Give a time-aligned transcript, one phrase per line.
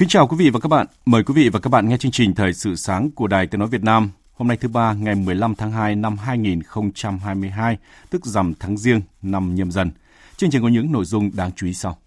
[0.00, 0.86] Kính chào quý vị và các bạn.
[1.06, 3.58] Mời quý vị và các bạn nghe chương trình Thời sự sáng của Đài Tiếng
[3.58, 4.10] Nói Việt Nam.
[4.32, 7.78] Hôm nay thứ ba ngày 15 tháng 2 năm 2022,
[8.10, 9.90] tức rằm tháng Giêng năm nhâm dần.
[10.36, 11.98] Chương trình có những nội dung đáng chú ý sau.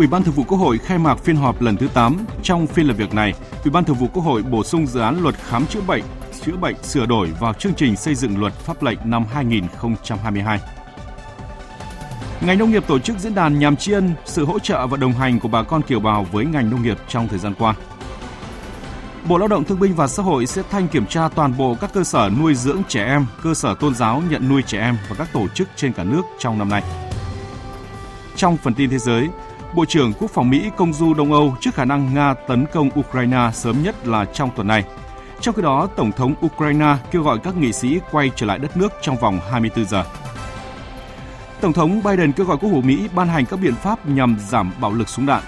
[0.00, 2.16] Ủy ban Thường vụ Quốc hội khai mạc phiên họp lần thứ 8.
[2.42, 3.34] Trong phiên làm việc này,
[3.64, 6.02] Ủy ban Thường vụ Quốc hội bổ sung dự án luật khám chữa bệnh,
[6.44, 10.60] chữa bệnh sửa đổi vào chương trình xây dựng luật pháp lệnh năm 2022.
[12.40, 15.12] Ngành nông nghiệp tổ chức diễn đàn nhằm tri ân sự hỗ trợ và đồng
[15.12, 17.74] hành của bà con kiều bào với ngành nông nghiệp trong thời gian qua.
[19.28, 21.90] Bộ Lao động Thương binh và Xã hội sẽ thanh kiểm tra toàn bộ các
[21.94, 25.16] cơ sở nuôi dưỡng trẻ em, cơ sở tôn giáo nhận nuôi trẻ em và
[25.18, 26.82] các tổ chức trên cả nước trong năm nay.
[28.36, 29.28] Trong phần tin thế giới,
[29.74, 32.90] Bộ trưởng Quốc phòng Mỹ công du Đông Âu trước khả năng Nga tấn công
[33.00, 34.84] Ukraine sớm nhất là trong tuần này.
[35.40, 38.76] Trong khi đó, Tổng thống Ukraine kêu gọi các nghị sĩ quay trở lại đất
[38.76, 40.04] nước trong vòng 24 giờ.
[41.60, 44.72] Tổng thống Biden kêu gọi Quốc hội Mỹ ban hành các biện pháp nhằm giảm
[44.80, 45.42] bạo lực súng đạn.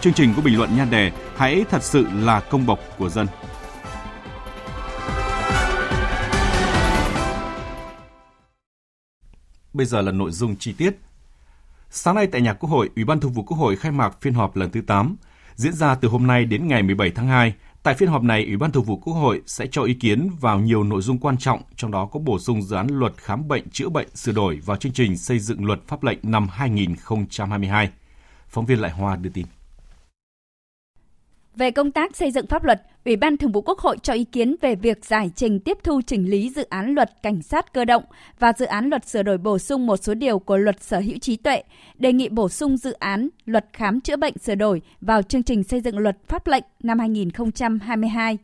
[0.00, 3.26] Chương trình có bình luận nhan đề Hãy thật sự là công bộc của dân.
[9.72, 10.90] Bây giờ là nội dung chi tiết.
[11.96, 14.34] Sáng nay tại nhà Quốc hội, Ủy ban Thường vụ Quốc hội khai mạc phiên
[14.34, 15.16] họp lần thứ 8,
[15.54, 17.54] diễn ra từ hôm nay đến ngày 17 tháng 2.
[17.82, 20.60] Tại phiên họp này, Ủy ban Thường vụ Quốc hội sẽ cho ý kiến vào
[20.60, 23.70] nhiều nội dung quan trọng, trong đó có bổ sung dự án luật khám bệnh
[23.70, 27.90] chữa bệnh sửa đổi vào chương trình xây dựng luật pháp lệnh năm 2022.
[28.48, 29.46] Phóng viên Lại Hoa đưa tin.
[31.56, 34.24] Về công tác xây dựng pháp luật, Ủy ban Thường vụ Quốc hội cho ý
[34.24, 37.84] kiến về việc giải trình tiếp thu chỉnh lý dự án luật cảnh sát cơ
[37.84, 38.04] động
[38.38, 41.18] và dự án luật sửa đổi bổ sung một số điều của luật sở hữu
[41.18, 41.62] trí tuệ,
[41.98, 45.62] đề nghị bổ sung dự án luật khám chữa bệnh sửa đổi vào chương trình
[45.64, 48.38] xây dựng luật pháp lệnh năm 2022.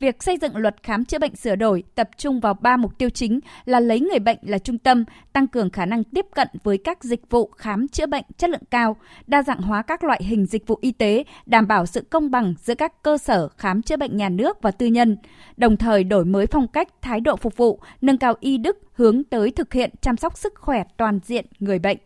[0.00, 3.10] Việc xây dựng luật khám chữa bệnh sửa đổi tập trung vào ba mục tiêu
[3.10, 6.78] chính là lấy người bệnh là trung tâm, tăng cường khả năng tiếp cận với
[6.78, 8.96] các dịch vụ khám chữa bệnh chất lượng cao,
[9.26, 12.54] đa dạng hóa các loại hình dịch vụ y tế, đảm bảo sự công bằng
[12.58, 15.16] giữa các cơ sở khám chữa bệnh nhà nước và tư nhân,
[15.56, 19.24] đồng thời đổi mới phong cách, thái độ phục vụ, nâng cao y đức hướng
[19.24, 21.98] tới thực hiện chăm sóc sức khỏe toàn diện người bệnh.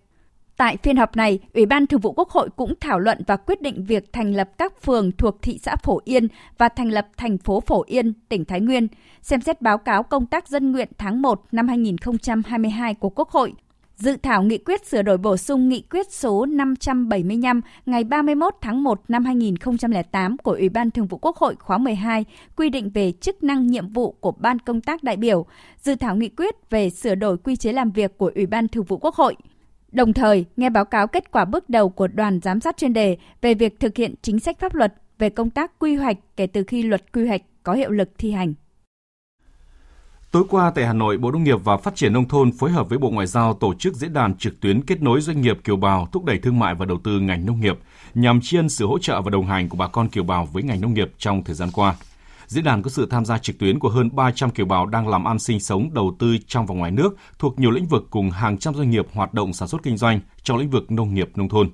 [0.61, 3.63] Tại phiên họp này, Ủy ban Thường vụ Quốc hội cũng thảo luận và quyết
[3.63, 6.29] định việc thành lập các phường thuộc thị xã Phổ Yên
[6.59, 8.89] và thành lập thành phố Phổ Yên, tỉnh Thái Nguyên,
[9.23, 13.53] xem xét báo cáo công tác dân nguyện tháng 1 năm 2022 của Quốc hội,
[13.97, 18.83] dự thảo nghị quyết sửa đổi bổ sung nghị quyết số 575 ngày 31 tháng
[18.83, 22.25] 1 năm 2008 của Ủy ban Thường vụ Quốc hội khóa 12
[22.57, 25.47] quy định về chức năng nhiệm vụ của ban công tác đại biểu,
[25.79, 28.85] dự thảo nghị quyết về sửa đổi quy chế làm việc của Ủy ban Thường
[28.85, 29.37] vụ Quốc hội–
[29.93, 33.17] Đồng thời, nghe báo cáo kết quả bước đầu của đoàn giám sát chuyên đề
[33.41, 36.65] về việc thực hiện chính sách pháp luật về công tác quy hoạch kể từ
[36.65, 38.55] khi luật quy hoạch có hiệu lực thi hành.
[40.31, 42.89] Tối qua tại Hà Nội, Bộ Nông nghiệp và Phát triển Nông thôn phối hợp
[42.89, 45.77] với Bộ Ngoại giao tổ chức diễn đàn trực tuyến kết nối doanh nghiệp kiều
[45.77, 47.79] bào thúc đẩy thương mại và đầu tư ngành nông nghiệp
[48.15, 50.63] nhằm tri ân sự hỗ trợ và đồng hành của bà con kiều bào với
[50.63, 51.95] ngành nông nghiệp trong thời gian qua.
[52.51, 55.25] Diễn đàn có sự tham gia trực tuyến của hơn 300 kiều bào đang làm
[55.25, 58.59] ăn sinh sống, đầu tư trong và ngoài nước thuộc nhiều lĩnh vực cùng hàng
[58.59, 61.49] trăm doanh nghiệp hoạt động sản xuất kinh doanh trong lĩnh vực nông nghiệp nông
[61.49, 61.71] thôn.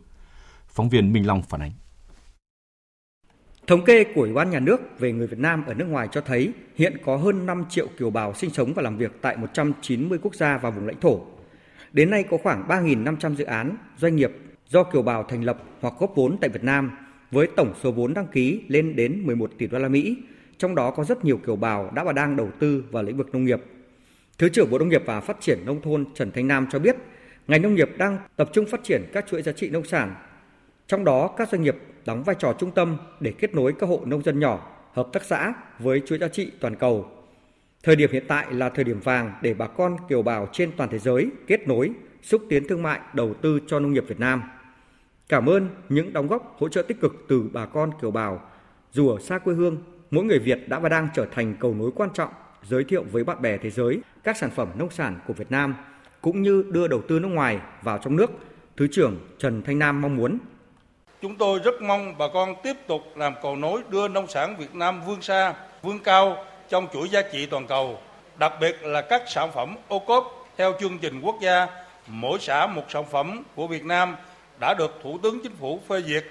[0.69, 1.72] Phóng viên Minh Long phản ánh.
[3.67, 6.20] Thống kê của Ủy ban Nhà nước về người Việt Nam ở nước ngoài cho
[6.20, 10.19] thấy hiện có hơn 5 triệu kiều bào sinh sống và làm việc tại 190
[10.23, 11.20] quốc gia và vùng lãnh thổ.
[11.93, 14.32] Đến nay có khoảng 3.500 dự án, doanh nghiệp
[14.69, 16.90] do kiều bào thành lập hoặc góp vốn tại Việt Nam
[17.31, 20.17] với tổng số vốn đăng ký lên đến 11 tỷ đô la Mỹ,
[20.58, 23.35] trong đó có rất nhiều kiều bào đã và đang đầu tư vào lĩnh vực
[23.35, 23.61] nông nghiệp.
[24.38, 26.97] Thứ trưởng Bộ Nông nghiệp và Phát triển Nông thôn Trần Thanh Nam cho biết,
[27.49, 30.14] ngành nông nghiệp đang tập trung phát triển các chuỗi giá trị nông sản.
[30.87, 31.76] Trong đó, các doanh nghiệp
[32.06, 35.25] đóng vai trò trung tâm để kết nối các hộ nông dân nhỏ, hợp tác
[35.25, 37.11] xã với chuỗi giá trị toàn cầu.
[37.82, 40.91] Thời điểm hiện tại là thời điểm vàng để bà con kiều bào trên toàn
[40.91, 41.91] thế giới kết nối,
[42.23, 44.43] xúc tiến thương mại, đầu tư cho nông nghiệp Việt Nam.
[45.29, 48.50] Cảm ơn những đóng góp hỗ trợ tích cực từ bà con kiều bào.
[48.93, 49.76] Dù ở xa quê hương,
[50.11, 52.31] mỗi người Việt đã và đang trở thành cầu nối quan trọng
[52.62, 55.75] giới thiệu với bạn bè thế giới các sản phẩm nông sản của Việt Nam
[56.20, 58.31] cũng như đưa đầu tư nước ngoài vào trong nước,
[58.76, 60.38] Thứ trưởng Trần Thanh Nam mong muốn.
[61.23, 64.75] Chúng tôi rất mong bà con tiếp tục làm cầu nối đưa nông sản Việt
[64.75, 67.99] Nam vươn xa, vươn cao trong chuỗi giá trị toàn cầu,
[68.38, 71.67] đặc biệt là các sản phẩm ô cốp theo chương trình quốc gia
[72.06, 74.17] mỗi xã một sản phẩm của Việt Nam
[74.61, 76.25] đã được Thủ tướng Chính phủ phê duyệt.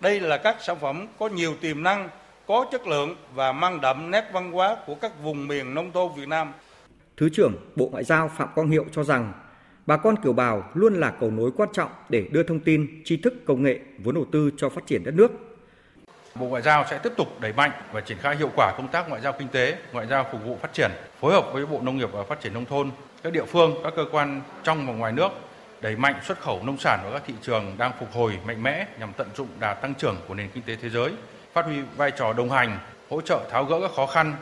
[0.00, 2.08] Đây là các sản phẩm có nhiều tiềm năng,
[2.50, 6.12] có chất lượng và mang đậm nét văn hóa của các vùng miền nông thôn
[6.16, 6.52] Việt Nam.
[7.16, 9.32] Thứ trưởng Bộ Ngoại giao Phạm Quang Hiệu cho rằng
[9.86, 13.16] bà con kiều bào luôn là cầu nối quan trọng để đưa thông tin, tri
[13.16, 15.30] thức, công nghệ, vốn đầu tư cho phát triển đất nước.
[16.34, 19.08] Bộ Ngoại giao sẽ tiếp tục đẩy mạnh và triển khai hiệu quả công tác
[19.08, 21.96] ngoại giao kinh tế, ngoại giao phục vụ phát triển, phối hợp với Bộ Nông
[21.96, 22.90] nghiệp và Phát triển nông thôn,
[23.22, 25.28] các địa phương, các cơ quan trong và ngoài nước
[25.80, 28.86] đẩy mạnh xuất khẩu nông sản vào các thị trường đang phục hồi mạnh mẽ
[28.98, 31.12] nhằm tận dụng đà tăng trưởng của nền kinh tế thế giới,
[31.52, 32.78] phát huy vai trò đồng hành,
[33.10, 34.34] hỗ trợ tháo gỡ các khó khăn,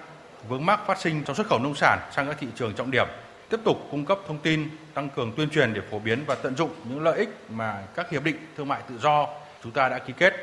[0.49, 3.06] vướng mắc phát sinh trong xuất khẩu nông sản sang các thị trường trọng điểm,
[3.49, 6.56] tiếp tục cung cấp thông tin, tăng cường tuyên truyền để phổ biến và tận
[6.56, 9.26] dụng những lợi ích mà các hiệp định thương mại tự do
[9.62, 10.34] chúng ta đã ký kết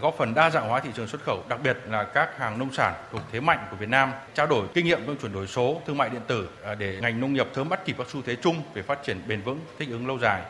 [0.00, 2.72] góp phần đa dạng hóa thị trường xuất khẩu, đặc biệt là các hàng nông
[2.72, 5.82] sản thuộc thế mạnh của Việt Nam, trao đổi kinh nghiệm trong chuyển đổi số,
[5.86, 8.36] thương mại điện tử à, để ngành nông nghiệp sớm bắt kịp các xu thế
[8.36, 10.42] chung về phát triển bền vững, thích ứng lâu dài.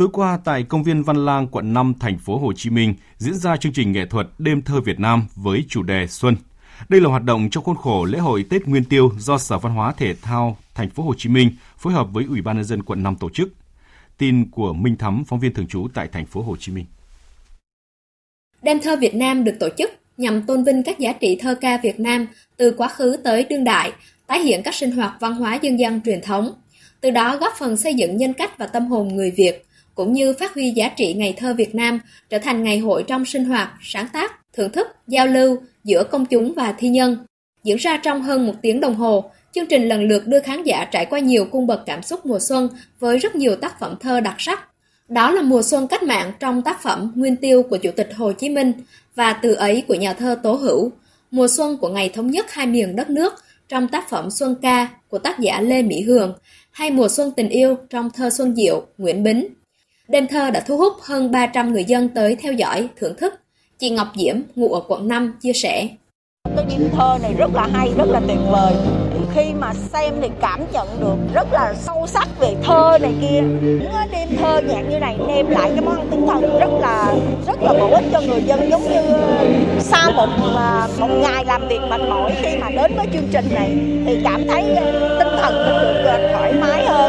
[0.00, 3.34] Tối qua tại công viên Văn Lang, quận 5, thành phố Hồ Chí Minh diễn
[3.34, 6.36] ra chương trình nghệ thuật Đêm thơ Việt Nam với chủ đề Xuân.
[6.88, 9.74] Đây là hoạt động trong khuôn khổ lễ hội Tết Nguyên Tiêu do Sở Văn
[9.74, 12.82] hóa Thể thao thành phố Hồ Chí Minh phối hợp với Ủy ban nhân dân
[12.82, 13.48] quận 5 tổ chức.
[14.18, 16.84] Tin của Minh Thắm, phóng viên thường trú tại thành phố Hồ Chí Minh.
[18.62, 21.78] Đêm thơ Việt Nam được tổ chức nhằm tôn vinh các giá trị thơ ca
[21.82, 22.26] Việt Nam
[22.56, 23.92] từ quá khứ tới đương đại,
[24.26, 26.52] tái hiện các sinh hoạt văn hóa dân gian truyền thống,
[27.00, 29.66] từ đó góp phần xây dựng nhân cách và tâm hồn người Việt,
[30.00, 32.00] cũng như phát huy giá trị ngày thơ Việt Nam
[32.30, 36.26] trở thành ngày hội trong sinh hoạt, sáng tác, thưởng thức, giao lưu giữa công
[36.26, 37.16] chúng và thi nhân.
[37.64, 40.84] Diễn ra trong hơn một tiếng đồng hồ, chương trình lần lượt đưa khán giả
[40.84, 42.68] trải qua nhiều cung bậc cảm xúc mùa xuân
[42.98, 44.68] với rất nhiều tác phẩm thơ đặc sắc.
[45.08, 48.32] Đó là mùa xuân cách mạng trong tác phẩm Nguyên tiêu của Chủ tịch Hồ
[48.32, 48.72] Chí Minh
[49.14, 50.92] và từ ấy của nhà thơ Tố Hữu,
[51.30, 53.34] mùa xuân của ngày thống nhất hai miền đất nước
[53.68, 56.34] trong tác phẩm Xuân ca của tác giả Lê Mỹ Hường
[56.70, 59.48] hay mùa xuân tình yêu trong thơ Xuân Diệu, Nguyễn Bính.
[60.10, 63.34] Đêm thơ đã thu hút hơn 300 người dân tới theo dõi, thưởng thức.
[63.78, 65.88] Chị Ngọc Diễm, ngụ ở quận 5, chia sẻ.
[66.56, 68.74] Cái đêm thơ này rất là hay, rất là tuyệt vời.
[69.34, 73.40] Khi mà xem thì cảm nhận được rất là sâu sắc về thơ này kia.
[73.62, 77.14] Những đêm thơ nhạc như này đem lại cái món tinh thần rất là
[77.46, 79.02] rất là bổ ích cho người dân giống như
[79.80, 83.48] sau một à, một ngày làm việc mệt mỏi khi mà đến với chương trình
[83.54, 83.70] này
[84.06, 84.64] thì cảm thấy
[85.18, 86.99] tinh thần được à, thoải mái hơn.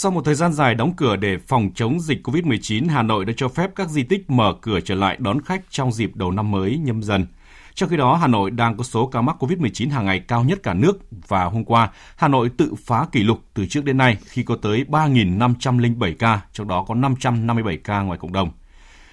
[0.00, 3.32] Sau một thời gian dài đóng cửa để phòng chống dịch COVID-19, Hà Nội đã
[3.36, 6.50] cho phép các di tích mở cửa trở lại đón khách trong dịp đầu năm
[6.50, 7.26] mới nhâm dần.
[7.74, 10.58] Trong khi đó, Hà Nội đang có số ca mắc COVID-19 hàng ngày cao nhất
[10.62, 10.98] cả nước
[11.28, 14.56] và hôm qua, Hà Nội tự phá kỷ lục từ trước đến nay khi có
[14.62, 18.50] tới 3.507 ca, trong đó có 557 ca ngoài cộng đồng.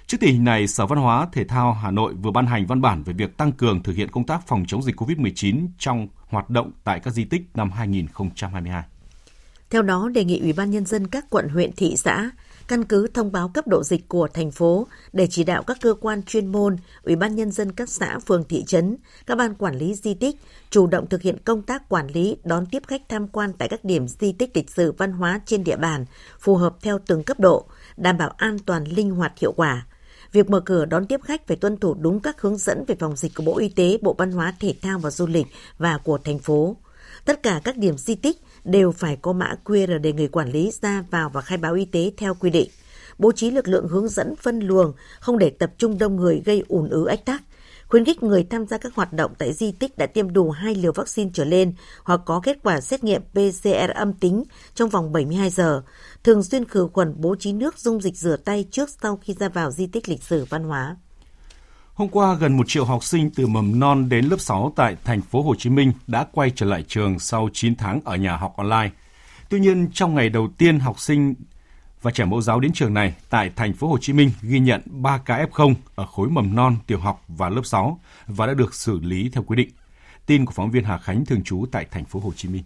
[0.07, 2.81] Trước tình hình này, Sở Văn hóa Thể thao Hà Nội vừa ban hành văn
[2.81, 6.49] bản về việc tăng cường thực hiện công tác phòng chống dịch COVID-19 trong hoạt
[6.49, 8.83] động tại các di tích năm 2022.
[9.69, 12.31] Theo đó, đề nghị Ủy ban Nhân dân các quận, huyện, thị xã
[12.67, 15.93] căn cứ thông báo cấp độ dịch của thành phố để chỉ đạo các cơ
[16.01, 19.77] quan chuyên môn, Ủy ban Nhân dân các xã, phường, thị trấn, các ban quản
[19.77, 20.35] lý di tích
[20.69, 23.85] chủ động thực hiện công tác quản lý, đón tiếp khách tham quan tại các
[23.85, 26.05] điểm di tích lịch sử văn hóa trên địa bàn,
[26.39, 27.65] phù hợp theo từng cấp độ,
[27.97, 29.85] đảm bảo an toàn, linh hoạt, hiệu quả.
[30.31, 33.15] Việc mở cửa đón tiếp khách phải tuân thủ đúng các hướng dẫn về phòng
[33.15, 36.17] dịch của Bộ Y tế, Bộ Văn hóa, Thể thao và Du lịch và của
[36.17, 36.75] thành phố.
[37.25, 40.71] Tất cả các điểm di tích đều phải có mã QR để người quản lý
[40.81, 42.69] ra vào và khai báo y tế theo quy định.
[43.17, 46.63] Bố trí lực lượng hướng dẫn phân luồng, không để tập trung đông người gây
[46.67, 47.41] ùn ứ ách tắc.
[47.87, 50.75] Khuyến khích người tham gia các hoạt động tại di tích đã tiêm đủ hai
[50.75, 54.43] liều vaccine trở lên hoặc có kết quả xét nghiệm PCR âm tính
[54.75, 55.81] trong vòng 72 giờ.
[56.23, 59.49] Thường xuyên khử khuẩn bố trí nước dung dịch rửa tay trước sau khi ra
[59.49, 60.95] vào di tích lịch sử văn hóa.
[61.95, 65.21] Hôm qua, gần một triệu học sinh từ mầm non đến lớp 6 tại thành
[65.21, 68.53] phố Hồ Chí Minh đã quay trở lại trường sau 9 tháng ở nhà học
[68.57, 68.89] online.
[69.49, 71.35] Tuy nhiên, trong ngày đầu tiên học sinh
[72.01, 74.81] và trẻ mẫu giáo đến trường này tại thành phố Hồ Chí Minh ghi nhận
[74.85, 78.73] 3 ca F0 ở khối mầm non, tiểu học và lớp 6 và đã được
[78.73, 79.69] xử lý theo quy định.
[80.25, 82.63] Tin của phóng viên Hà Khánh thường trú tại thành phố Hồ Chí Minh.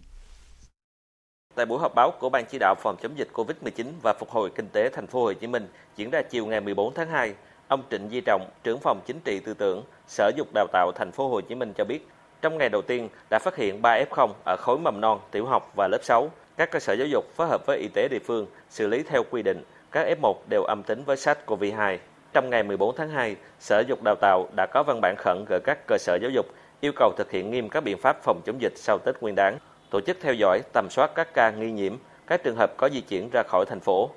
[1.54, 4.50] Tại buổi họp báo của Ban chỉ đạo phòng chống dịch COVID-19 và phục hồi
[4.56, 7.34] kinh tế thành phố Hồ Chí Minh diễn ra chiều ngày 14 tháng 2,
[7.70, 11.12] Ông Trịnh Di Trọng, trưởng phòng chính trị tư tưởng, Sở Dục Đào tạo thành
[11.12, 12.08] phố Hồ Chí Minh cho biết,
[12.42, 15.72] trong ngày đầu tiên đã phát hiện 3 F0 ở khối mầm non, tiểu học
[15.76, 16.30] và lớp 6.
[16.56, 19.22] Các cơ sở giáo dục phối hợp với y tế địa phương xử lý theo
[19.30, 21.98] quy định, các F1 đều âm tính với SARS-CoV-2.
[22.32, 25.60] Trong ngày 14 tháng 2, Sở dục Đào tạo đã có văn bản khẩn gửi
[25.64, 26.46] các cơ sở giáo dục
[26.80, 29.58] yêu cầu thực hiện nghiêm các biện pháp phòng chống dịch sau Tết Nguyên đán,
[29.90, 31.96] tổ chức theo dõi, tầm soát các ca nghi nhiễm,
[32.26, 34.10] các trường hợp có di chuyển ra khỏi thành phố.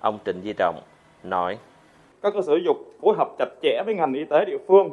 [0.00, 0.82] Ông Trịnh Di Trọng
[1.22, 1.58] nói:
[2.22, 4.90] các cơ sở giáo dục phối hợp chặt chẽ với ngành y tế địa phương,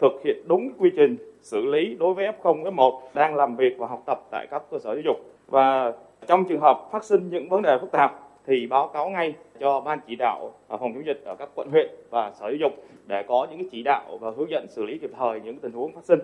[0.00, 3.86] thực hiện đúng quy trình xử lý đối với F0, F1 đang làm việc và
[3.86, 5.16] học tập tại các cơ sở giáo dục
[5.48, 5.92] và
[6.26, 9.80] trong trường hợp phát sinh những vấn đề phức tạp thì báo cáo ngay cho
[9.80, 12.72] ban chỉ đạo phòng chống dịch ở các quận huyện và sở giáo dục
[13.06, 15.94] để có những chỉ đạo và hướng dẫn xử lý kịp thời những tình huống
[15.94, 16.18] phát sinh.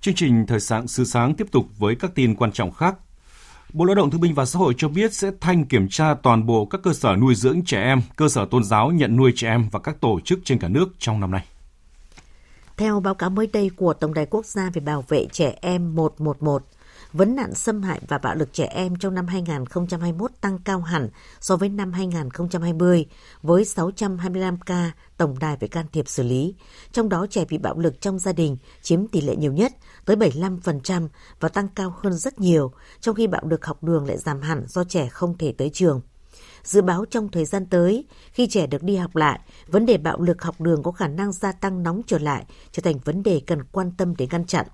[0.00, 2.94] Chương trình Thời sáng sư Sáng tiếp tục với các tin quan trọng khác.
[3.76, 6.46] Bộ Lao động Thương binh và Xã hội cho biết sẽ thanh kiểm tra toàn
[6.46, 9.48] bộ các cơ sở nuôi dưỡng trẻ em, cơ sở tôn giáo nhận nuôi trẻ
[9.48, 11.44] em và các tổ chức trên cả nước trong năm nay.
[12.76, 15.94] Theo báo cáo mới đây của Tổng đài Quốc gia về bảo vệ trẻ em
[15.94, 16.62] 111,
[17.12, 21.08] vấn nạn xâm hại và bạo lực trẻ em trong năm 2021 tăng cao hẳn
[21.40, 23.06] so với năm 2020
[23.42, 26.54] với 625 ca tổng đài phải can thiệp xử lý.
[26.92, 29.72] Trong đó trẻ bị bạo lực trong gia đình chiếm tỷ lệ nhiều nhất
[30.06, 31.08] tới 75%
[31.40, 34.64] và tăng cao hơn rất nhiều, trong khi bạo lực học đường lại giảm hẳn
[34.68, 36.00] do trẻ không thể tới trường.
[36.62, 40.20] Dự báo trong thời gian tới, khi trẻ được đi học lại, vấn đề bạo
[40.20, 43.40] lực học đường có khả năng gia tăng nóng trở lại, trở thành vấn đề
[43.46, 44.66] cần quan tâm để ngăn chặn.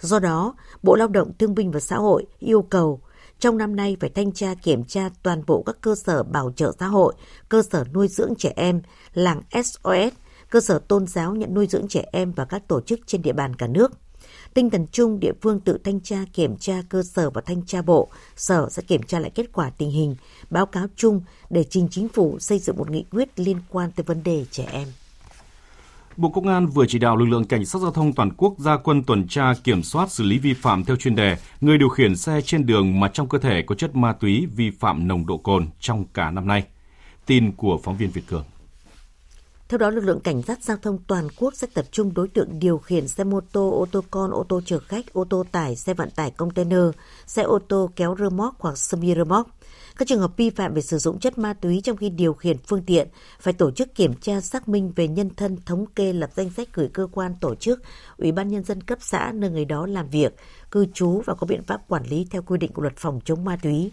[0.00, 3.00] Do đó, Bộ Lao động Thương binh và Xã hội yêu cầu
[3.40, 6.72] trong năm nay phải thanh tra kiểm tra toàn bộ các cơ sở bảo trợ
[6.78, 7.14] xã hội,
[7.48, 8.82] cơ sở nuôi dưỡng trẻ em,
[9.14, 10.12] làng SOS,
[10.50, 13.32] cơ sở tôn giáo nhận nuôi dưỡng trẻ em và các tổ chức trên địa
[13.32, 13.92] bàn cả nước.
[14.56, 17.82] Tinh thần chung địa phương tự thanh tra kiểm tra cơ sở và thanh tra
[17.82, 20.16] bộ, sở sẽ kiểm tra lại kết quả tình hình,
[20.50, 21.20] báo cáo chung
[21.50, 24.68] để trình chính phủ xây dựng một nghị quyết liên quan tới vấn đề trẻ
[24.72, 24.88] em.
[26.16, 28.76] Bộ Công an vừa chỉ đạo lực lượng cảnh sát giao thông toàn quốc ra
[28.76, 32.16] quân tuần tra kiểm soát xử lý vi phạm theo chuyên đề người điều khiển
[32.16, 35.36] xe trên đường mà trong cơ thể có chất ma túy vi phạm nồng độ
[35.36, 36.64] cồn trong cả năm nay.
[37.26, 38.44] Tin của phóng viên Việt Cường.
[39.68, 42.58] Theo đó, lực lượng cảnh sát giao thông toàn quốc sẽ tập trung đối tượng
[42.58, 45.76] điều khiển xe mô tô, ô tô con, ô tô chở khách, ô tô tải,
[45.76, 46.84] xe vận tải container,
[47.26, 49.48] xe ô tô kéo rơ móc hoặc semi rơ móc.
[49.96, 52.58] Các trường hợp vi phạm về sử dụng chất ma túy trong khi điều khiển
[52.58, 53.08] phương tiện
[53.40, 56.68] phải tổ chức kiểm tra xác minh về nhân thân, thống kê lập danh sách
[56.74, 57.82] gửi cơ quan tổ chức,
[58.16, 60.36] ủy ban nhân dân cấp xã nơi người đó làm việc,
[60.70, 63.44] cư trú và có biện pháp quản lý theo quy định của luật phòng chống
[63.44, 63.90] ma túy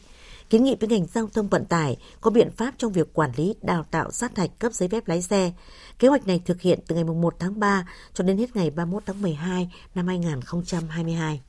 [0.50, 3.56] kiến nghị với ngành giao thông vận tải có biện pháp trong việc quản lý,
[3.62, 5.52] đào tạo, sát hạch cấp giấy phép lái xe.
[6.00, 9.04] Kế hoạch này thực hiện từ ngày 1 tháng 3 cho đến hết ngày 31
[9.06, 11.42] tháng 12 năm 2022.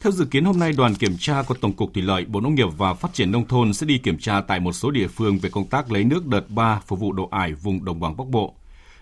[0.00, 2.54] Theo dự kiến hôm nay, đoàn kiểm tra của Tổng cục Thủy lợi, Bộ Nông
[2.54, 5.38] nghiệp và Phát triển Nông thôn sẽ đi kiểm tra tại một số địa phương
[5.38, 8.28] về công tác lấy nước đợt 3 phục vụ độ ải vùng đồng bằng Bắc
[8.28, 8.54] Bộ.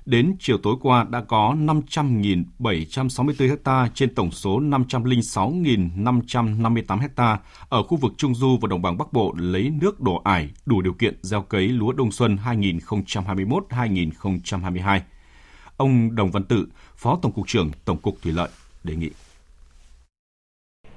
[0.06, 7.96] Đến chiều tối qua đã có 500.764 ha trên tổng số 506.558 ha ở khu
[7.96, 11.18] vực Trung Du và Đồng bằng Bắc Bộ lấy nước đổ ải đủ điều kiện
[11.22, 15.00] gieo cấy lúa đông xuân 2021-2022.
[15.76, 18.48] Ông Đồng Văn Tự, Phó Tổng cục trưởng Tổng cục Thủy lợi
[18.84, 19.10] đề nghị.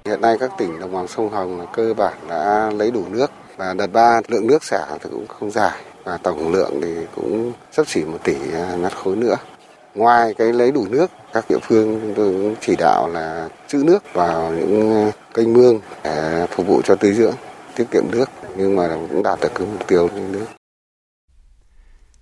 [0.04, 3.74] Hiện nay các tỉnh đồng bằng sông Hồng cơ bản đã lấy đủ nước và
[3.74, 7.88] đợt 3 lượng nước xả thì cũng không dài và tổng lượng thì cũng sắp
[7.88, 9.36] xỉ một tỷ à, mét khối nữa.
[9.94, 13.82] Ngoài cái lấy đủ nước, các địa phương chúng tôi cũng chỉ đạo là trữ
[13.84, 17.34] nước vào những à, kênh mương để phục vụ cho tưới dưỡng,
[17.76, 20.46] tiết kiệm nước nhưng mà cũng đạt được cái mục tiêu nước.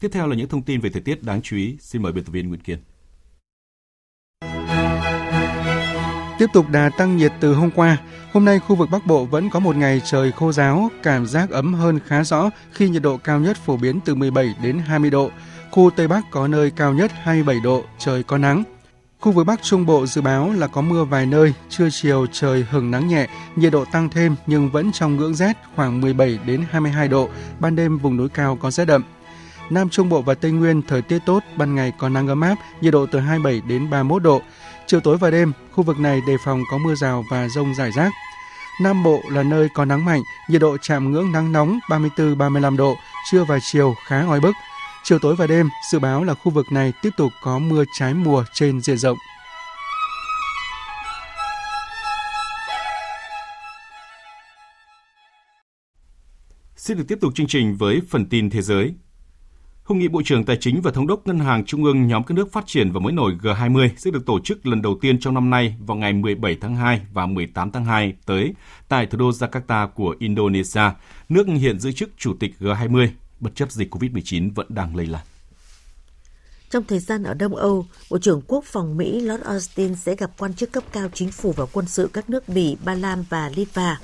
[0.00, 1.76] Tiếp theo là những thông tin về thời tiết đáng chú ý.
[1.80, 2.78] Xin mời biên tập viên Nguyễn Kiên.
[6.38, 7.96] Tiếp tục đà tăng nhiệt từ hôm qua,
[8.32, 11.50] hôm nay khu vực Bắc Bộ vẫn có một ngày trời khô ráo, cảm giác
[11.50, 15.10] ấm hơn khá rõ khi nhiệt độ cao nhất phổ biến từ 17 đến 20
[15.10, 15.30] độ.
[15.70, 18.64] Khu Tây Bắc có nơi cao nhất 27 độ, trời có nắng.
[19.20, 22.66] Khu vực Bắc Trung Bộ dự báo là có mưa vài nơi, trưa chiều trời
[22.70, 26.64] hừng nắng nhẹ, nhiệt độ tăng thêm nhưng vẫn trong ngưỡng rét khoảng 17 đến
[26.70, 27.28] 22 độ,
[27.60, 29.04] ban đêm vùng núi cao có rét đậm.
[29.70, 32.54] Nam Trung Bộ và Tây Nguyên thời tiết tốt, ban ngày có nắng ấm áp,
[32.80, 34.42] nhiệt độ từ 27 đến 31 độ.
[34.88, 37.90] Chiều tối và đêm, khu vực này đề phòng có mưa rào và rông rải
[37.92, 38.12] rác.
[38.80, 42.96] Nam Bộ là nơi có nắng mạnh, nhiệt độ chạm ngưỡng nắng nóng 34-35 độ,
[43.30, 44.54] trưa và chiều khá oi bức.
[45.04, 48.14] Chiều tối và đêm, dự báo là khu vực này tiếp tục có mưa trái
[48.14, 49.18] mùa trên diện rộng.
[56.76, 58.94] Xin được tiếp tục chương trình với phần tin thế giới.
[59.88, 62.34] Hội nghị Bộ trưởng Tài chính và Thống đốc Ngân hàng Trung ương nhóm các
[62.34, 65.34] nước phát triển và mới nổi G20 sẽ được tổ chức lần đầu tiên trong
[65.34, 68.54] năm nay vào ngày 17 tháng 2 và 18 tháng 2 tới
[68.88, 70.82] tại thủ đô Jakarta của Indonesia,
[71.28, 73.08] nước hiện giữ chức Chủ tịch G20
[73.40, 75.22] bất chấp dịch COVID-19 vẫn đang lây lan.
[76.70, 80.30] Trong thời gian ở Đông Âu, Bộ trưởng Quốc phòng Mỹ Lord Austin sẽ gặp
[80.38, 83.50] quan chức cấp cao chính phủ và quân sự các nước Bỉ, Ba Lan và
[83.56, 83.98] Litva.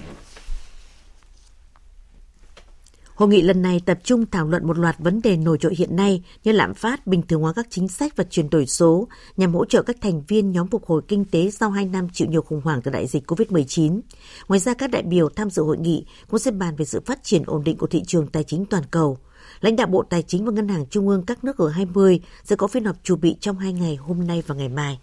[3.14, 5.96] Hội nghị lần này tập trung thảo luận một loạt vấn đề nổi trội hiện
[5.96, 9.54] nay như lạm phát, bình thường hóa các chính sách và chuyển đổi số nhằm
[9.54, 12.42] hỗ trợ các thành viên nhóm phục hồi kinh tế sau 2 năm chịu nhiều
[12.42, 14.00] khủng hoảng từ đại dịch COVID-19.
[14.48, 17.22] Ngoài ra, các đại biểu tham dự hội nghị cũng sẽ bàn về sự phát
[17.22, 19.18] triển ổn định của thị trường tài chính toàn cầu.
[19.60, 22.66] Lãnh đạo Bộ Tài chính và Ngân hàng Trung ương các nước G20 sẽ có
[22.66, 24.98] phiên họp chủ bị trong hai ngày hôm nay và ngày mai.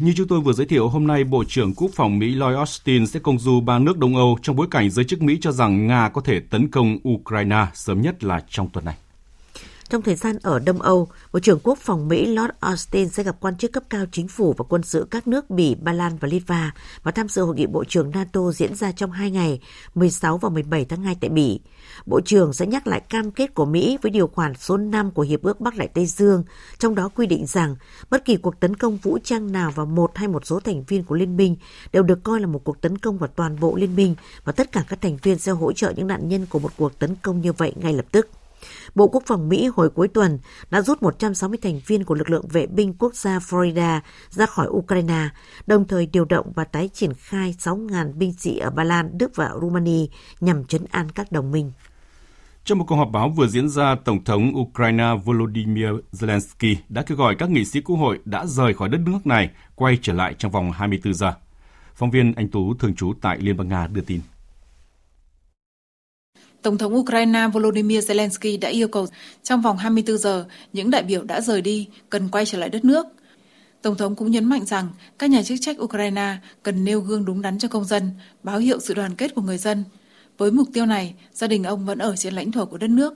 [0.00, 3.06] Như chúng tôi vừa giới thiệu, hôm nay Bộ trưởng Quốc phòng Mỹ Lloyd Austin
[3.06, 5.86] sẽ công du ba nước Đông Âu trong bối cảnh giới chức Mỹ cho rằng
[5.86, 8.94] Nga có thể tấn công Ukraine sớm nhất là trong tuần này.
[9.90, 13.36] Trong thời gian ở Đông Âu, Bộ trưởng Quốc phòng Mỹ Lord Austin sẽ gặp
[13.40, 16.28] quan chức cấp cao chính phủ và quân sự các nước Bỉ, Ba Lan và
[16.28, 19.60] Litva và tham dự hội nghị Bộ trưởng NATO diễn ra trong hai ngày
[19.94, 21.60] 16 và 17 tháng 2 tại Bỉ.
[22.06, 25.22] Bộ trưởng sẽ nhắc lại cam kết của Mỹ với điều khoản số 5 của
[25.22, 26.44] Hiệp ước Bắc Đại Tây Dương,
[26.78, 27.76] trong đó quy định rằng
[28.10, 31.04] bất kỳ cuộc tấn công vũ trang nào vào một hay một số thành viên
[31.04, 31.56] của Liên minh
[31.92, 34.72] đều được coi là một cuộc tấn công vào toàn bộ Liên minh và tất
[34.72, 37.40] cả các thành viên sẽ hỗ trợ những nạn nhân của một cuộc tấn công
[37.40, 38.28] như vậy ngay lập tức.
[38.94, 40.38] Bộ Quốc phòng Mỹ hồi cuối tuần
[40.70, 44.00] đã rút 160 thành viên của lực lượng vệ binh quốc gia Florida
[44.30, 45.28] ra khỏi Ukraine,
[45.66, 49.32] đồng thời điều động và tái triển khai 6.000 binh sĩ ở Ba Lan, Đức
[49.34, 50.06] và Romania
[50.40, 51.72] nhằm chấn an các đồng minh.
[52.64, 57.18] Trong một cuộc họp báo vừa diễn ra, Tổng thống Ukraine Volodymyr Zelensky đã kêu
[57.18, 60.34] gọi các nghị sĩ quốc hội đã rời khỏi đất nước này quay trở lại
[60.38, 61.34] trong vòng 24 giờ.
[61.94, 64.20] Phóng viên Anh Tú thường trú tại Liên bang Nga đưa tin.
[66.62, 69.06] Tổng thống Ukraine Volodymyr Zelensky đã yêu cầu
[69.42, 72.84] trong vòng 24 giờ, những đại biểu đã rời đi cần quay trở lại đất
[72.84, 73.06] nước.
[73.82, 74.88] Tổng thống cũng nhấn mạnh rằng
[75.18, 78.10] các nhà chức trách Ukraine cần nêu gương đúng đắn cho công dân,
[78.42, 79.84] báo hiệu sự đoàn kết của người dân.
[80.38, 83.14] Với mục tiêu này, gia đình ông vẫn ở trên lãnh thổ của đất nước.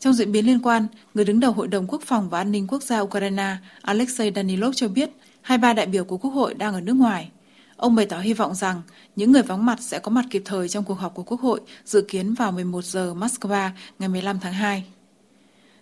[0.00, 2.66] Trong diễn biến liên quan, người đứng đầu Hội đồng Quốc phòng và An ninh
[2.66, 6.74] Quốc gia Ukraine Alexei Danilov cho biết hai ba đại biểu của Quốc hội đang
[6.74, 7.30] ở nước ngoài.
[7.76, 8.82] Ông bày tỏ hy vọng rằng
[9.16, 11.60] những người vắng mặt sẽ có mặt kịp thời trong cuộc họp của Quốc hội
[11.84, 14.84] dự kiến vào 11 giờ Moscow ngày 15 tháng 2.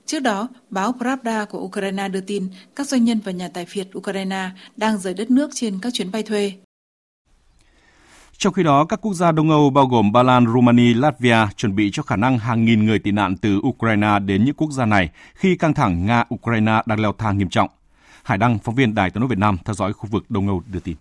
[0.06, 3.88] Trước đó, báo Pravda của Ukraine đưa tin các doanh nhân và nhà tài phiệt
[3.98, 6.52] Ukraine đang rời đất nước trên các chuyến bay thuê.
[8.38, 11.76] Trong khi đó, các quốc gia Đông Âu bao gồm Ba Lan, Romania, Latvia chuẩn
[11.76, 14.86] bị cho khả năng hàng nghìn người tị nạn từ Ukraine đến những quốc gia
[14.86, 17.70] này khi căng thẳng Nga-Ukraine đang leo thang nghiêm trọng.
[18.22, 20.62] Hải Đăng, phóng viên Đài tiếng nói Việt Nam theo dõi khu vực Đông Âu
[20.66, 20.96] đưa tin.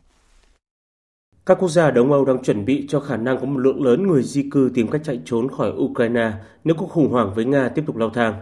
[1.46, 4.08] Các quốc gia Đông Âu đang chuẩn bị cho khả năng có một lượng lớn
[4.08, 6.32] người di cư tìm cách chạy trốn khỏi Ukraine
[6.64, 8.34] nếu cuộc khủng hoảng với Nga tiếp tục leo thang.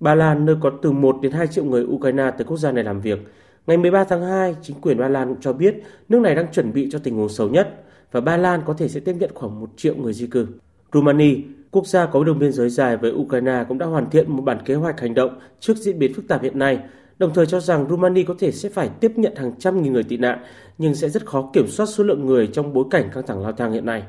[0.00, 2.84] Ba Lan, nơi có từ 1 đến 2 triệu người Ukraine tới quốc gia này
[2.84, 3.18] làm việc,
[3.66, 5.74] ngày 13 tháng 2, chính quyền Ba Lan cho biết
[6.08, 8.88] nước này đang chuẩn bị cho tình huống xấu nhất và Ba Lan có thể
[8.88, 10.46] sẽ tiếp nhận khoảng 1 triệu người di cư.
[10.92, 11.34] Romania,
[11.70, 14.58] quốc gia có đường biên giới dài với Ukraine cũng đã hoàn thiện một bản
[14.64, 16.78] kế hoạch hành động trước diễn biến phức tạp hiện nay
[17.20, 20.02] đồng thời cho rằng Rumani có thể sẽ phải tiếp nhận hàng trăm nghìn người
[20.02, 20.38] tị nạn,
[20.78, 23.52] nhưng sẽ rất khó kiểm soát số lượng người trong bối cảnh căng thẳng lao
[23.52, 24.02] thang hiện nay.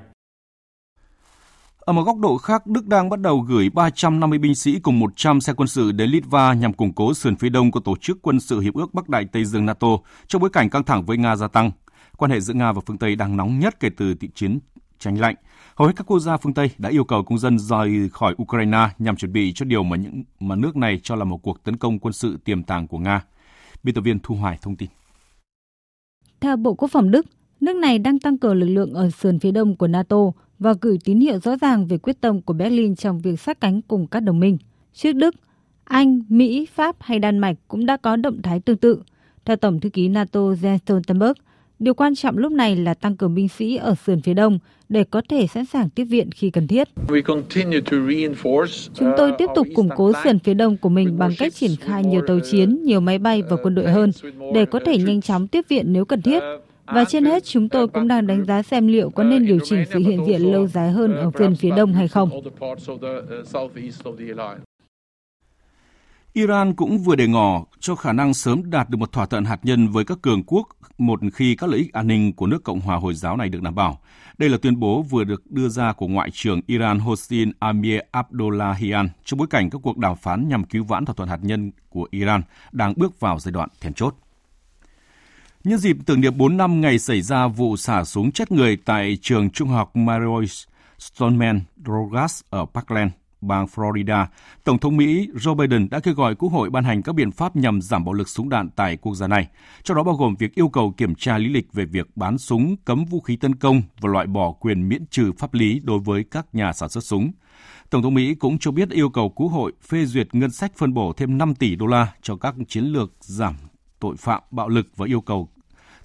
[1.80, 5.41] Ở một góc độ khác, Đức đang bắt đầu gửi 350 binh sĩ cùng 100
[5.41, 8.39] xe quân sự đến Litva nhằm củng cố sườn phía đông của Tổ chức Quân
[8.39, 9.88] sự Hiệp ước Bắc Đại Tây Dương NATO
[10.28, 11.71] trong bối cảnh căng thẳng với Nga gia tăng.
[12.17, 14.60] Quan hệ giữa Nga và phương Tây đang nóng nhất kể từ thị chiến
[15.00, 15.36] tranh lạnh.
[15.75, 18.88] Hầu hết các quốc gia phương Tây đã yêu cầu công dân rời khỏi Ukraine
[18.99, 21.77] nhằm chuẩn bị cho điều mà những mà nước này cho là một cuộc tấn
[21.77, 23.23] công quân sự tiềm tàng của Nga.
[23.84, 24.89] Biên tập viên Thu Hoài thông tin.
[26.39, 27.25] Theo Bộ Quốc phòng Đức,
[27.62, 30.17] nước này đang tăng cường lực lượng ở sườn phía đông của NATO
[30.60, 33.81] và gửi tín hiệu rõ ràng về quyết tâm của Berlin trong việc sát cánh
[33.81, 34.57] cùng các đồng minh.
[34.93, 35.36] Trước Đức,
[35.84, 39.03] Anh, Mỹ, Pháp hay Đan Mạch cũng đã có động thái tương tự.
[39.45, 41.34] Theo Tổng thư ký NATO Jens Stoltenberg,
[41.81, 45.03] Điều quan trọng lúc này là tăng cường binh sĩ ở sườn phía đông để
[45.03, 46.87] có thể sẵn sàng tiếp viện khi cần thiết.
[48.93, 52.03] Chúng tôi tiếp tục củng cố sườn phía đông của mình bằng cách triển khai
[52.03, 54.11] nhiều tàu chiến, nhiều máy bay và quân đội hơn
[54.53, 56.39] để có thể nhanh chóng tiếp viện nếu cần thiết.
[56.85, 59.83] Và trên hết, chúng tôi cũng đang đánh giá xem liệu có nên điều chỉnh
[59.93, 62.29] sự hiện diện lâu dài hơn ở sườn phía đông hay không.
[66.33, 69.59] Iran cũng vừa để ngỏ cho khả năng sớm đạt được một thỏa thuận hạt
[69.63, 70.67] nhân với các cường quốc
[71.01, 73.61] một khi các lợi ích an ninh của nước Cộng hòa Hồi giáo này được
[73.61, 73.99] đảm bảo.
[74.37, 79.09] Đây là tuyên bố vừa được đưa ra của Ngoại trưởng Iran Hossein Amir Abdullahian
[79.25, 82.07] trong bối cảnh các cuộc đàm phán nhằm cứu vãn thỏa thuận hạt nhân của
[82.11, 84.15] Iran đang bước vào giai đoạn then chốt.
[85.63, 89.17] Nhân dịp tưởng niệm 4 năm ngày xảy ra vụ xả súng chết người tại
[89.21, 90.41] trường trung học Mario
[90.99, 93.11] Stoneman Drogas ở Parkland,
[93.41, 94.25] bang Florida,
[94.63, 97.56] Tổng thống Mỹ Joe Biden đã kêu gọi Quốc hội ban hành các biện pháp
[97.56, 99.47] nhằm giảm bạo lực súng đạn tại quốc gia này,
[99.84, 102.75] trong đó bao gồm việc yêu cầu kiểm tra lý lịch về việc bán súng,
[102.86, 106.23] cấm vũ khí tấn công và loại bỏ quyền miễn trừ pháp lý đối với
[106.32, 107.32] các nhà sản xuất súng.
[107.89, 110.93] Tổng thống Mỹ cũng cho biết yêu cầu Quốc hội phê duyệt ngân sách phân
[110.93, 113.56] bổ thêm 5 tỷ đô la cho các chiến lược giảm
[113.99, 115.49] tội phạm bạo lực và yêu cầu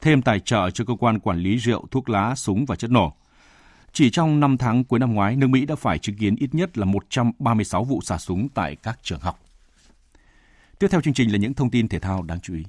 [0.01, 3.13] thêm tài trợ cho cơ quan quản lý rượu, thuốc lá, súng và chất nổ.
[3.97, 6.79] Chỉ trong 5 tháng cuối năm ngoái, nước Mỹ đã phải chứng kiến ít nhất
[6.79, 9.41] là 136 vụ xả súng tại các trường học.
[10.79, 12.65] Tiếp theo chương trình là những thông tin thể thao đáng chú ý.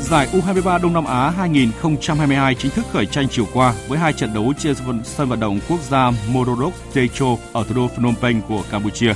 [0.00, 4.34] Giải U23 Đông Nam Á 2022 chính thức khởi tranh chiều qua với hai trận
[4.34, 8.64] đấu trên sân vận động quốc gia Morodok Techo ở thủ đô Phnom Penh của
[8.70, 9.14] Campuchia.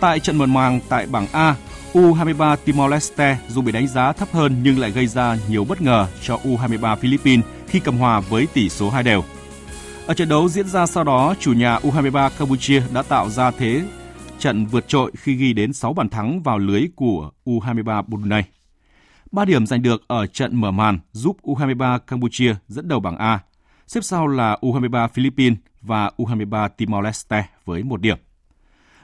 [0.00, 1.56] Tại trận mở màn tại bảng A,
[1.92, 6.06] U23 Timor-Leste dù bị đánh giá thấp hơn nhưng lại gây ra nhiều bất ngờ
[6.22, 9.24] cho U23 Philippines khi cầm hòa với tỷ số hai đều.
[10.06, 13.82] Ở trận đấu diễn ra sau đó, chủ nhà U23 Campuchia đã tạo ra thế
[14.38, 18.42] trận vượt trội khi ghi đến 6 bàn thắng vào lưới của U23 Brunei.
[19.32, 23.38] 3 điểm giành được ở trận mở màn giúp U23 Campuchia dẫn đầu bảng A.
[23.86, 28.18] Xếp sau là U23 Philippines và U23 Timor-Leste với một điểm.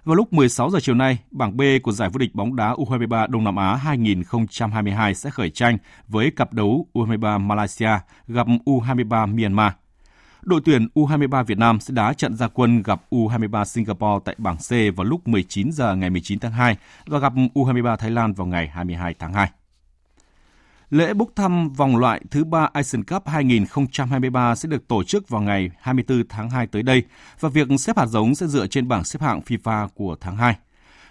[0.09, 3.29] Vào lúc 16 giờ chiều nay, bảng B của giải vô địch bóng đá U23
[3.29, 7.91] Đông Nam Á 2022 sẽ khởi tranh với cặp đấu U23 Malaysia
[8.29, 9.73] gặp U23 Myanmar.
[10.43, 14.57] Đội tuyển U23 Việt Nam sẽ đá trận gia quân gặp U23 Singapore tại bảng
[14.57, 18.47] C vào lúc 19 giờ ngày 19 tháng 2 và gặp U23 Thái Lan vào
[18.47, 19.51] ngày 22 tháng 2.
[20.91, 25.41] Lễ bốc thăm vòng loại thứ ba Asian Cup 2023 sẽ được tổ chức vào
[25.41, 27.03] ngày 24 tháng 2 tới đây
[27.41, 30.57] và việc xếp hạt giống sẽ dựa trên bảng xếp hạng FIFA của tháng 2.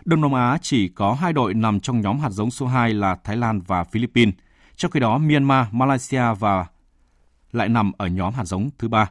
[0.05, 3.15] Đông Nam Á chỉ có hai đội nằm trong nhóm hạt giống số 2 là
[3.23, 4.33] Thái Lan và Philippines,
[4.75, 6.65] trong khi đó Myanmar, Malaysia và
[7.51, 9.09] lại nằm ở nhóm hạt giống thứ ba.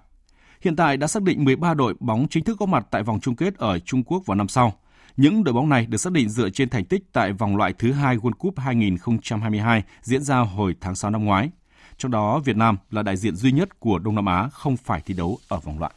[0.61, 3.37] Hiện tại đã xác định 13 đội bóng chính thức có mặt tại vòng chung
[3.37, 4.73] kết ở Trung Quốc vào năm sau.
[5.17, 7.93] Những đội bóng này được xác định dựa trên thành tích tại vòng loại thứ
[7.93, 11.51] hai World Cup 2022 diễn ra hồi tháng 6 năm ngoái.
[11.97, 15.01] Trong đó, Việt Nam là đại diện duy nhất của Đông Nam Á không phải
[15.01, 15.93] thi đấu ở vòng loại.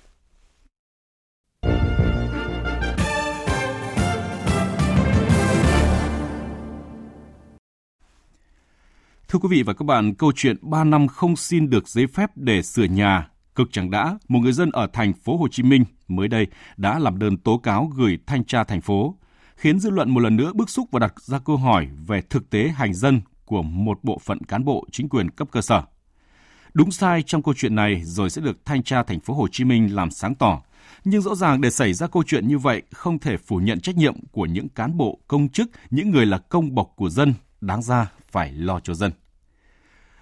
[9.28, 12.30] Thưa quý vị và các bạn, câu chuyện 3 năm không xin được giấy phép
[12.36, 15.86] để sửa nhà cực chẳng đã, một người dân ở thành phố Hồ Chí Minh
[16.08, 19.16] mới đây đã làm đơn tố cáo gửi thanh tra thành phố,
[19.56, 22.50] khiến dư luận một lần nữa bức xúc và đặt ra câu hỏi về thực
[22.50, 25.82] tế hành dân của một bộ phận cán bộ chính quyền cấp cơ sở.
[26.74, 29.64] Đúng sai trong câu chuyện này rồi sẽ được thanh tra thành phố Hồ Chí
[29.64, 30.62] Minh làm sáng tỏ.
[31.04, 33.98] Nhưng rõ ràng để xảy ra câu chuyện như vậy không thể phủ nhận trách
[33.98, 37.82] nhiệm của những cán bộ, công chức, những người là công bộc của dân, đáng
[37.82, 39.12] ra phải lo cho dân.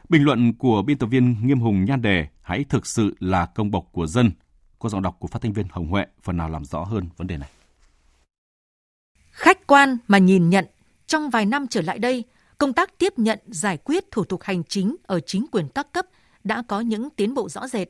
[0.09, 3.71] Bình luận của biên tập viên Nghiêm Hùng nhan đề Hãy thực sự là công
[3.71, 4.31] bộc của dân.
[4.79, 7.27] Có giọng đọc của phát thanh viên Hồng Huệ phần nào làm rõ hơn vấn
[7.27, 7.49] đề này.
[9.31, 10.65] Khách quan mà nhìn nhận,
[11.07, 12.23] trong vài năm trở lại đây,
[12.57, 16.05] công tác tiếp nhận giải quyết thủ tục hành chính ở chính quyền các cấp
[16.43, 17.87] đã có những tiến bộ rõ rệt.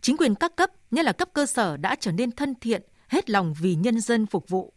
[0.00, 3.30] Chính quyền các cấp, nhất là cấp cơ sở đã trở nên thân thiện, hết
[3.30, 4.72] lòng vì nhân dân phục vụ.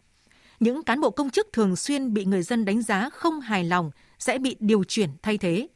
[0.60, 3.92] Những cán bộ công chức thường xuyên bị người dân đánh giá không hài lòng
[4.20, 5.68] sẽ bị điều chuyển thay thế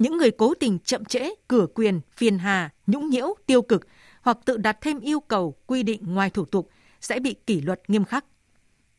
[0.00, 3.86] những người cố tình chậm trễ, cửa quyền, phiền hà, nhũng nhiễu, tiêu cực
[4.22, 7.90] hoặc tự đặt thêm yêu cầu quy định ngoài thủ tục sẽ bị kỷ luật
[7.90, 8.24] nghiêm khắc.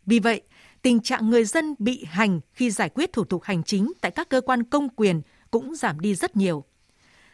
[0.05, 0.41] Vì vậy,
[0.81, 4.29] tình trạng người dân bị hành khi giải quyết thủ tục hành chính tại các
[4.29, 6.63] cơ quan công quyền cũng giảm đi rất nhiều.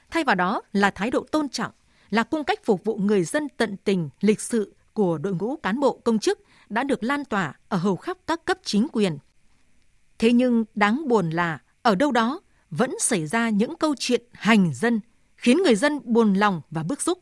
[0.09, 1.71] Thay vào đó là thái độ tôn trọng,
[2.09, 5.79] là cung cách phục vụ người dân tận tình, lịch sự của đội ngũ cán
[5.79, 9.17] bộ công chức đã được lan tỏa ở hầu khắp các cấp chính quyền.
[10.19, 14.73] Thế nhưng đáng buồn là ở đâu đó vẫn xảy ra những câu chuyện hành
[14.73, 14.99] dân
[15.35, 17.19] khiến người dân buồn lòng và bức xúc.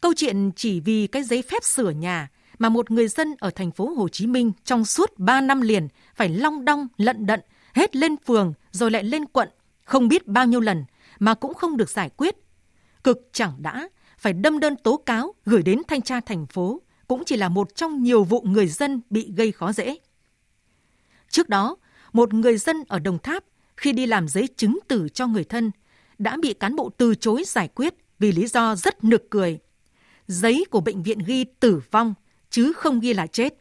[0.00, 3.70] Câu chuyện chỉ vì cái giấy phép sửa nhà mà một người dân ở thành
[3.70, 7.40] phố Hồ Chí Minh trong suốt 3 năm liền phải long đong lận đận
[7.74, 9.48] hết lên phường rồi lại lên quận
[9.84, 10.84] không biết bao nhiêu lần
[11.18, 12.36] mà cũng không được giải quyết.
[13.04, 17.22] Cực chẳng đã phải đâm đơn tố cáo gửi đến thanh tra thành phố cũng
[17.26, 19.98] chỉ là một trong nhiều vụ người dân bị gây khó dễ.
[21.28, 21.76] Trước đó,
[22.12, 23.44] một người dân ở Đồng Tháp
[23.82, 25.70] khi đi làm giấy chứng tử cho người thân
[26.18, 29.58] đã bị cán bộ từ chối giải quyết vì lý do rất nực cười.
[30.26, 32.14] Giấy của bệnh viện ghi tử vong
[32.50, 33.54] chứ không ghi là chết.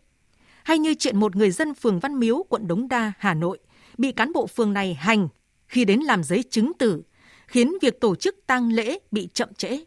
[0.64, 3.60] Hay như chuyện một người dân phường Văn Miếu, quận Đống Đa, Hà Nội
[3.98, 5.28] bị cán bộ phường này hành
[5.68, 7.02] khi đến làm giấy chứng tử,
[7.48, 9.80] khiến việc tổ chức tang lễ bị chậm trễ.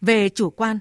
[0.00, 0.78] Về chủ quan,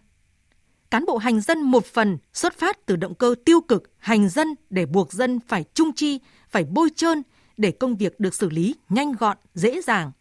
[0.92, 4.48] cán bộ hành dân một phần xuất phát từ động cơ tiêu cực hành dân
[4.70, 7.24] để buộc dân phải trung chi, phải bôi trơn
[7.58, 10.12] để công việc được xử lý nhanh gọn, dễ dàng.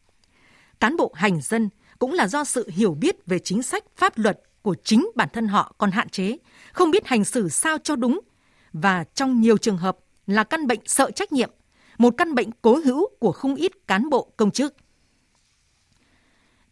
[0.81, 1.68] Cán bộ hành dân
[1.99, 5.49] cũng là do sự hiểu biết về chính sách pháp luật của chính bản thân
[5.49, 6.37] họ còn hạn chế,
[6.72, 8.20] không biết hành xử sao cho đúng
[8.72, 11.51] và trong nhiều trường hợp là căn bệnh sợ trách nhiệm,
[11.99, 14.75] một căn bệnh cố hữu của không ít cán bộ công chức.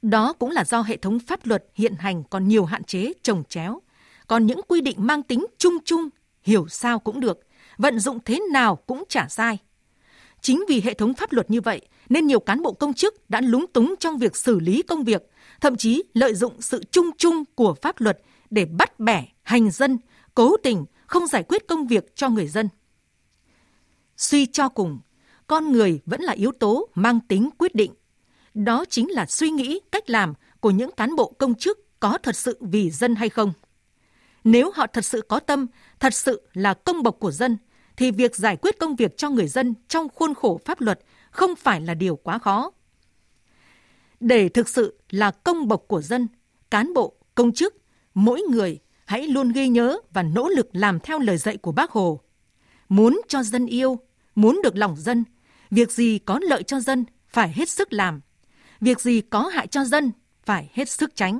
[0.03, 3.45] Đó cũng là do hệ thống pháp luật hiện hành còn nhiều hạn chế trồng
[3.45, 3.81] chéo,
[4.27, 6.09] còn những quy định mang tính chung chung,
[6.43, 7.41] hiểu sao cũng được,
[7.79, 9.59] vận dụng thế nào cũng chả sai.
[10.45, 13.41] Chính vì hệ thống pháp luật như vậy nên nhiều cán bộ công chức đã
[13.41, 15.23] lúng túng trong việc xử lý công việc,
[15.61, 18.19] thậm chí lợi dụng sự chung chung của pháp luật
[18.51, 19.99] để bắt bẻ, hành dân,
[20.35, 22.69] cố tình không giải quyết công việc cho người dân.
[24.17, 24.99] Suy cho cùng,
[25.47, 27.95] con người vẫn là yếu tố mang tính quyết định.
[28.55, 32.37] Đó chính là suy nghĩ, cách làm của những cán bộ công chức có thật
[32.37, 33.53] sự vì dân hay không.
[34.45, 35.67] Nếu họ thật sự có tâm,
[36.01, 37.57] thật sự là công bộc của dân,
[37.97, 41.57] thì việc giải quyết công việc cho người dân trong khuôn khổ pháp luật không
[41.57, 42.71] phải là điều quá khó.
[44.21, 46.29] Để thực sự là công bộc của dân,
[46.71, 47.75] cán bộ, công chức,
[48.15, 51.91] mỗi người hãy luôn ghi nhớ và nỗ lực làm theo lời dạy của Bác
[51.91, 52.21] Hồ.
[52.89, 53.99] Muốn cho dân yêu,
[54.35, 55.25] muốn được lòng dân,
[55.71, 58.21] việc gì có lợi cho dân phải hết sức làm,
[58.81, 60.13] việc gì có hại cho dân
[60.45, 61.39] phải hết sức tránh.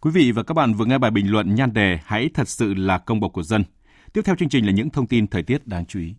[0.00, 2.74] Quý vị và các bạn vừa nghe bài bình luận nhan đề Hãy thật sự
[2.74, 3.64] là công bộc của dân.
[4.12, 6.14] Tiếp theo chương trình là những thông tin thời tiết đáng chú ý.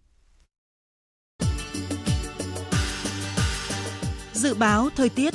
[4.33, 5.33] Dự báo thời tiết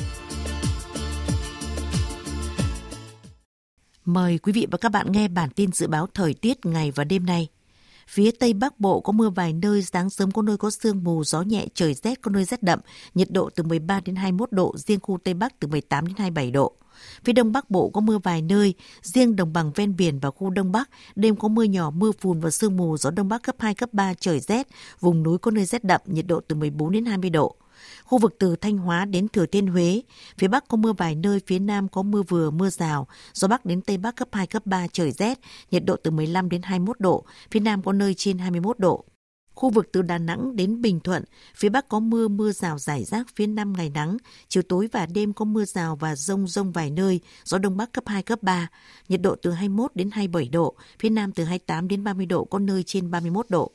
[4.05, 7.05] Mời quý vị và các bạn nghe bản tin dự báo thời tiết ngày và
[7.05, 7.49] đêm nay.
[8.09, 11.25] Phía Tây Bắc Bộ có mưa vài nơi, sáng sớm có nơi có sương mù,
[11.25, 12.81] gió nhẹ, trời rét, có nơi rét đậm,
[13.15, 16.51] nhiệt độ từ 13 đến 21 độ, riêng khu Tây Bắc từ 18 đến 27
[16.51, 16.73] độ.
[17.25, 20.51] Phía Đông Bắc Bộ có mưa vài nơi, riêng đồng bằng ven biển và khu
[20.51, 23.57] Đông Bắc, đêm có mưa nhỏ, mưa phùn và sương mù, gió Đông Bắc cấp
[23.59, 24.69] 2, cấp 3, trời rét,
[25.01, 27.57] vùng núi có nơi rét đậm, nhiệt độ từ 14 đến 20 độ.
[28.05, 30.03] Khu vực từ Thanh Hóa đến Thừa Thiên Huế,
[30.39, 33.65] phía Bắc có mưa vài nơi, phía Nam có mưa vừa, mưa rào, gió Bắc
[33.65, 35.39] đến Tây Bắc cấp 2, cấp 3, trời rét,
[35.71, 39.05] nhiệt độ từ 15 đến 21 độ, phía Nam có nơi trên 21 độ.
[39.55, 41.25] Khu vực từ Đà Nẵng đến Bình Thuận,
[41.57, 44.17] phía Bắc có mưa, mưa rào rải rác, phía Nam ngày nắng,
[44.49, 47.93] chiều tối và đêm có mưa rào và rông rông vài nơi, gió Đông Bắc
[47.93, 48.69] cấp 2, cấp 3,
[49.09, 52.59] nhiệt độ từ 21 đến 27 độ, phía Nam từ 28 đến 30 độ, có
[52.59, 53.73] nơi trên 31 độ.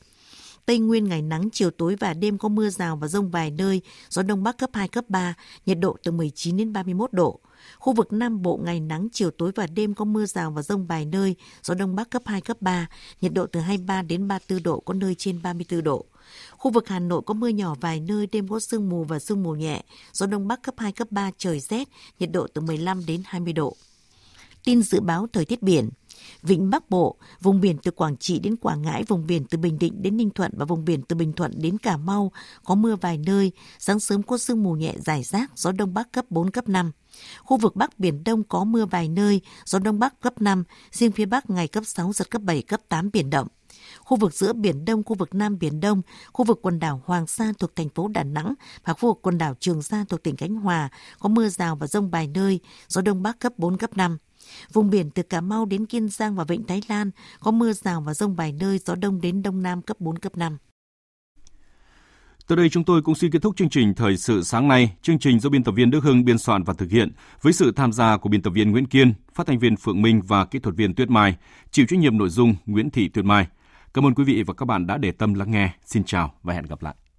[0.69, 3.81] Tây Nguyên ngày nắng, chiều tối và đêm có mưa rào và rông vài nơi,
[4.09, 5.33] gió Đông Bắc cấp 2, cấp 3,
[5.65, 7.39] nhiệt độ từ 19 đến 31 độ.
[7.79, 10.87] Khu vực Nam Bộ ngày nắng, chiều tối và đêm có mưa rào và rông
[10.87, 12.87] vài nơi, gió Đông Bắc cấp 2, cấp 3,
[13.21, 16.05] nhiệt độ từ 23 đến 34 độ, có nơi trên 34 độ.
[16.51, 19.43] Khu vực Hà Nội có mưa nhỏ vài nơi, đêm có sương mù và sương
[19.43, 21.87] mù nhẹ, gió Đông Bắc cấp 2, cấp 3, trời rét,
[22.19, 23.75] nhiệt độ từ 15 đến 20 độ.
[24.63, 25.89] Tin dự báo thời tiết biển
[26.43, 29.79] Vịnh Bắc Bộ, vùng biển từ Quảng Trị đến Quảng Ngãi, vùng biển từ Bình
[29.79, 32.31] Định đến Ninh Thuận và vùng biển từ Bình Thuận đến Cà Mau
[32.63, 36.11] có mưa vài nơi, sáng sớm có sương mù nhẹ rải rác, gió Đông Bắc
[36.11, 36.91] cấp 4, cấp 5.
[37.43, 41.11] Khu vực Bắc Biển Đông có mưa vài nơi, gió Đông Bắc cấp 5, riêng
[41.11, 43.47] phía Bắc ngày cấp 6, giật cấp 7, cấp 8 biển động.
[43.99, 46.01] Khu vực giữa Biển Đông, khu vực Nam Biển Đông,
[46.33, 48.53] khu vực quần đảo Hoàng Sa thuộc thành phố Đà Nẵng
[48.85, 51.87] và khu vực quần đảo Trường Sa thuộc tỉnh Khánh Hòa có mưa rào và
[51.87, 54.17] rông vài nơi, gió Đông Bắc cấp 4, cấp 5.
[54.73, 58.01] Vùng biển từ Cà Mau đến Kiên Giang và Vịnh Thái Lan có mưa rào
[58.01, 60.57] và rông vài nơi, gió đông đến đông nam cấp 4, cấp 5.
[62.47, 64.95] Tới đây chúng tôi cũng xin kết thúc chương trình Thời sự sáng nay.
[65.01, 67.71] Chương trình do biên tập viên Đức Hưng biên soạn và thực hiện với sự
[67.75, 70.59] tham gia của biên tập viên Nguyễn Kiên, phát thanh viên Phượng Minh và kỹ
[70.59, 71.35] thuật viên Tuyết Mai,
[71.71, 73.47] chịu trách nhiệm nội dung Nguyễn Thị Tuyết Mai.
[73.93, 75.69] Cảm ơn quý vị và các bạn đã để tâm lắng nghe.
[75.85, 76.95] Xin chào và hẹn gặp lại.